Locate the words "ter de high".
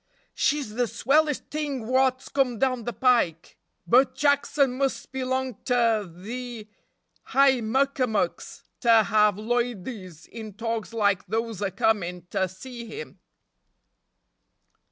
5.63-7.61